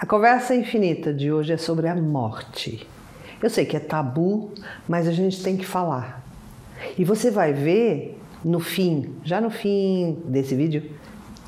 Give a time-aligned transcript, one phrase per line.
[0.00, 2.86] A conversa infinita de hoje é sobre a morte.
[3.42, 4.52] Eu sei que é tabu,
[4.86, 6.22] mas a gente tem que falar.
[6.96, 10.88] E você vai ver no fim, já no fim desse vídeo,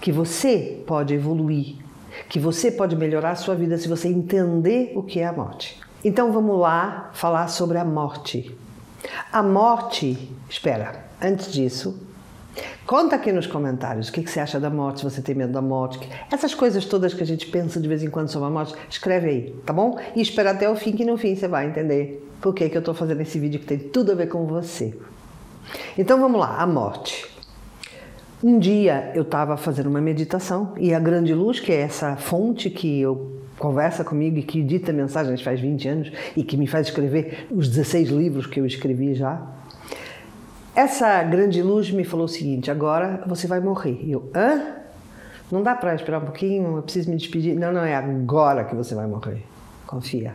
[0.00, 1.76] que você pode evoluir,
[2.28, 5.78] que você pode melhorar a sua vida se você entender o que é a morte.
[6.04, 8.52] Então vamos lá falar sobre a morte.
[9.32, 12.04] A morte, espera, antes disso,
[12.86, 15.62] Conta aqui nos comentários o que, você acha da morte, se você tem medo da
[15.62, 16.00] morte.
[16.30, 19.28] Essas coisas todas que a gente pensa de vez em quando sobre a morte, escreve
[19.28, 19.98] aí, tá bom?
[20.16, 22.80] E espera até o fim, que no fim você vai entender por que, que eu
[22.80, 24.96] estou fazendo esse vídeo que tem tudo a ver com você.
[25.96, 27.28] Então vamos lá, a morte.
[28.42, 32.70] Um dia eu estava fazendo uma meditação e a grande luz, que é essa fonte
[32.70, 36.86] que eu conversa comigo e que dita mensagens faz 20 anos e que me faz
[36.86, 39.46] escrever os 16 livros que eu escrevi já,
[40.80, 44.00] essa grande luz me falou o seguinte: agora você vai morrer.
[44.02, 44.76] E eu, hã?
[45.52, 46.76] Não dá para esperar um pouquinho?
[46.76, 47.54] Eu preciso me despedir?
[47.56, 49.44] Não, não, é agora que você vai morrer.
[49.86, 50.34] Confia.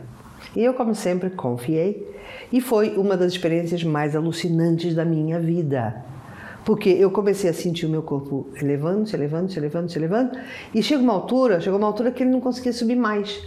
[0.55, 2.15] E eu, como sempre, confiei.
[2.51, 6.03] E foi uma das experiências mais alucinantes da minha vida
[6.65, 10.31] porque eu comecei a sentir o meu corpo elevando-se, elevando-se, elevando-se, elevando,
[10.73, 13.39] e chega uma altura, chegou uma altura que ele não conseguia subir mais.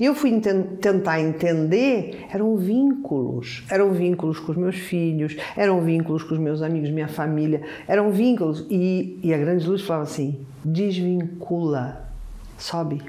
[0.00, 6.22] E eu fui tentar entender, eram vínculos, eram vínculos com os meus filhos, eram vínculos
[6.22, 8.66] com os meus amigos, minha família, eram vínculos.
[8.70, 12.08] E, e a grande luz falava assim: desvincula,
[12.56, 13.02] sobe.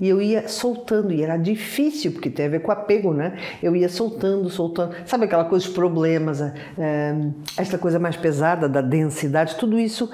[0.00, 3.38] E eu ia soltando, e era difícil, porque tem a ver com apego, né?
[3.62, 4.94] Eu ia soltando, soltando.
[5.06, 7.14] Sabe aquela coisa, os problemas, é,
[7.56, 10.10] esta coisa mais pesada da densidade, tudo isso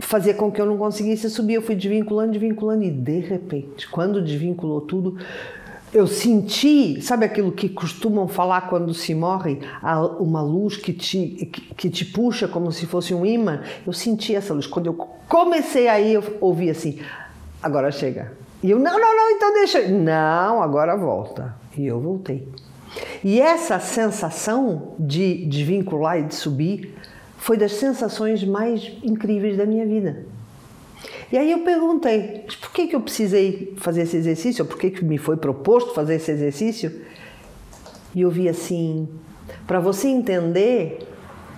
[0.00, 1.54] fazia com que eu não conseguisse subir.
[1.54, 5.16] Eu fui desvinculando, desvinculando, e de repente, quando desvinculou tudo,
[5.92, 9.60] eu senti, sabe aquilo que costumam falar quando se morre,
[10.18, 13.60] uma luz que te, que te puxa como se fosse um imã?
[13.86, 14.66] Eu senti essa luz.
[14.66, 14.94] Quando eu
[15.28, 16.98] comecei aí, eu ouvi assim:
[17.62, 18.32] agora chega,
[18.62, 19.88] e eu, não, não, não, então deixa.
[19.88, 21.54] Não, agora volta.
[21.76, 22.48] E eu voltei.
[23.24, 26.94] E essa sensação de desvincular e de subir
[27.36, 30.24] foi das sensações mais incríveis da minha vida.
[31.32, 34.64] E aí eu perguntei, por que, que eu precisei fazer esse exercício?
[34.64, 37.02] Por que, que me foi proposto fazer esse exercício?
[38.14, 39.08] E eu vi assim,
[39.66, 41.08] para você entender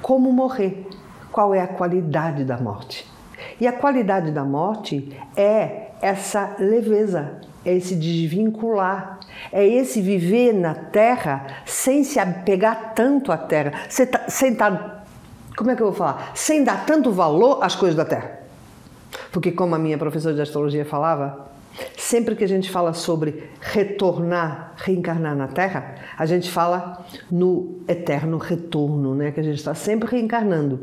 [0.01, 0.87] como morrer,
[1.33, 3.05] qual é a qualidade da morte.
[3.61, 9.21] E a qualidade da morte é essa leveza, é esse desvincular,
[9.53, 15.05] é esse viver na terra sem se apegar tanto à terra, sem estar, tá,
[15.57, 16.33] como é que eu vou falar?
[16.35, 18.41] Sem dar tanto valor às coisas da terra.
[19.33, 21.49] Porque, como a minha professora de astrologia falava,
[21.97, 28.39] sempre que a gente fala sobre retornar, reencarnar na Terra, a gente fala no eterno
[28.39, 29.31] retorno, né?
[29.31, 30.81] Que a gente está sempre reencarnando.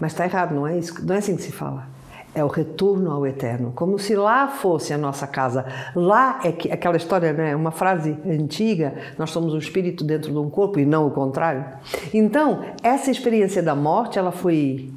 [0.00, 1.04] Mas está errado, não é isso?
[1.04, 1.97] Não é assim que se fala
[2.34, 5.64] é o retorno ao eterno, como se lá fosse a nossa casa.
[5.94, 10.38] Lá é que aquela história, né, uma frase antiga, nós somos um espírito dentro de
[10.38, 11.64] um corpo e não o contrário.
[12.12, 14.90] Então, essa experiência da morte, ela foi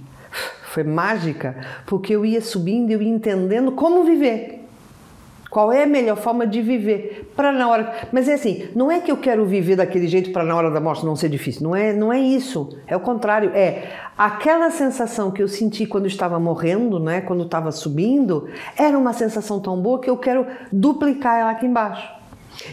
[0.72, 1.56] foi mágica,
[1.86, 4.61] porque eu ia subindo, eu ia entendendo como viver.
[5.52, 8.08] Qual é a melhor forma de viver para na hora?
[8.10, 10.80] Mas é assim, não é que eu quero viver daquele jeito para na hora da
[10.80, 11.64] morte não ser difícil.
[11.64, 12.70] Não é, não é isso.
[12.88, 13.52] É o contrário.
[13.54, 17.20] É aquela sensação que eu senti quando estava morrendo, né?
[17.20, 18.48] Quando estava subindo,
[18.78, 22.21] era uma sensação tão boa que eu quero duplicar ela aqui embaixo.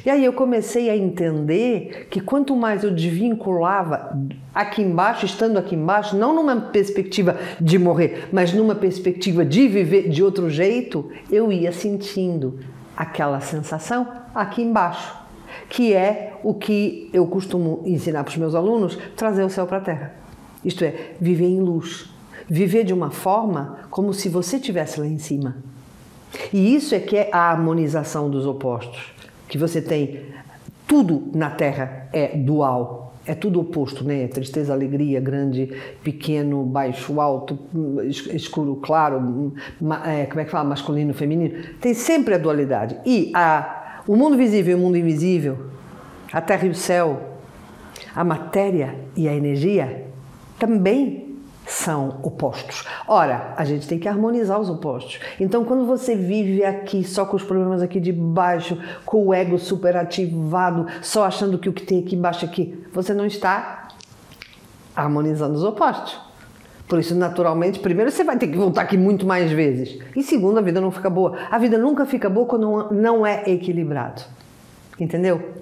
[0.04, 4.16] E aí eu comecei a entender que quanto mais eu desvinculava
[4.54, 10.08] aqui embaixo, estando aqui embaixo, não numa perspectiva de morrer, mas numa perspectiva de viver
[10.08, 12.58] de outro jeito, eu ia sentindo
[12.96, 15.16] aquela sensação aqui embaixo,
[15.68, 19.78] que é o que eu costumo ensinar para os meus alunos, trazer o céu para
[19.78, 20.14] a terra.
[20.64, 22.10] Isto é, viver em luz,
[22.48, 25.56] viver de uma forma como se você estivesse lá em cima.
[26.52, 29.17] E isso é que é a harmonização dos opostos
[29.48, 30.20] que você tem
[30.86, 34.26] tudo na Terra é dual, é tudo oposto, né?
[34.28, 35.70] Tristeza, alegria, grande,
[36.02, 37.58] pequeno, baixo, alto,
[38.32, 39.52] escuro, claro,
[40.06, 40.68] é, como é que fala?
[40.68, 41.62] Masculino, feminino.
[41.80, 42.96] Tem sempre a dualidade.
[43.04, 45.58] E a, o mundo visível e o mundo invisível,
[46.32, 47.34] a terra e o céu,
[48.14, 50.06] a matéria e a energia
[50.58, 51.27] também
[51.68, 52.84] são opostos.
[53.06, 55.20] Ora, a gente tem que harmonizar os opostos.
[55.38, 59.58] Então, quando você vive aqui só com os problemas aqui de baixo, com o ego
[59.58, 63.88] superativado, só achando que o que tem aqui embaixo aqui, você não está
[64.96, 66.18] harmonizando os opostos.
[66.88, 69.98] Por isso, naturalmente, primeiro você vai ter que voltar aqui muito mais vezes.
[70.16, 71.36] E segundo, a vida não fica boa.
[71.50, 74.22] A vida nunca fica boa quando não é equilibrado.
[74.98, 75.52] Entendeu?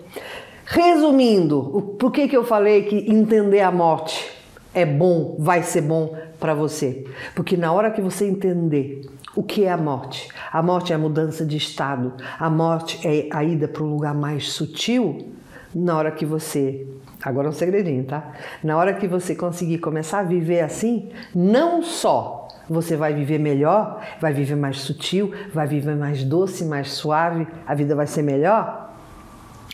[0.65, 4.36] Resumindo, por que, que eu falei que entender a morte
[4.77, 7.05] é bom, vai ser bom para você.
[7.35, 9.01] Porque na hora que você entender
[9.35, 13.29] o que é a morte, a morte é a mudança de estado, a morte é
[13.33, 15.33] a ida para um lugar mais sutil,
[15.75, 16.87] na hora que você
[17.23, 18.35] Agora é um segredinho, tá?
[18.63, 24.01] Na hora que você conseguir começar a viver assim, não só você vai viver melhor,
[24.21, 28.95] vai viver mais sutil, vai viver mais doce, mais suave, a vida vai ser melhor,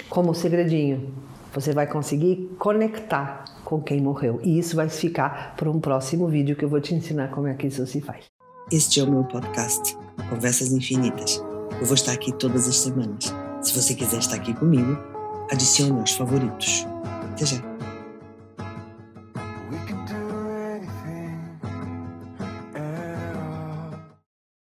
[0.09, 1.13] como um segredinho.
[1.53, 4.41] Você vai conseguir conectar com quem morreu.
[4.43, 7.55] E isso vai ficar para um próximo vídeo que eu vou te ensinar como é
[7.55, 8.25] que isso se faz.
[8.71, 9.97] Este é o meu podcast,
[10.31, 11.43] Conversas Infinitas.
[11.79, 13.35] Eu vou estar aqui todas as semanas.
[13.61, 14.97] Se você quiser estar aqui comigo,
[15.51, 16.87] adicione aos favoritos.
[17.37, 17.72] 谢谢。